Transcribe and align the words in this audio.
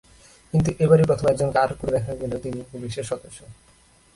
কিন্তু 0.53 0.69
এবারই 0.79 1.03
প্রথম 1.03 1.25
একজনকে 1.27 1.57
আটক 1.59 1.77
করে 1.79 1.91
দেখা 1.91 2.13
গেল 2.15 2.31
তিনি 2.37 2.59
পুলিশের 2.71 3.03
সদস্য। 3.03 3.39